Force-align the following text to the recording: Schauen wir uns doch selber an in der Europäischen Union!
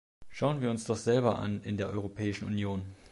Schauen 0.31 0.61
wir 0.61 0.71
uns 0.71 0.85
doch 0.85 0.95
selber 0.97 1.37
an 1.37 1.61
in 1.61 1.77
der 1.77 1.89
Europäischen 1.91 2.45
Union! 2.47 2.81